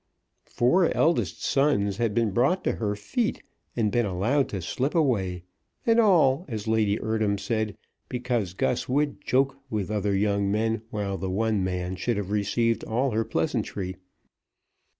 [0.47, 3.43] Four eldest sons had been brought to her feet
[3.75, 5.43] and been allowed to slip away;
[5.85, 7.77] and all, as Lady Eardham said,
[8.09, 12.83] because Gus would "joke" with other young men, while the one man should have received
[12.85, 13.97] all her pleasantry.